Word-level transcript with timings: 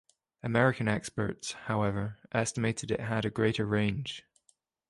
American 0.41 0.87
experts, 0.87 1.51
however, 1.51 2.17
estimated 2.31 2.89
it 2.89 3.01
had 3.01 3.23
a 3.23 3.29
greater 3.29 3.67
range. 3.67 4.23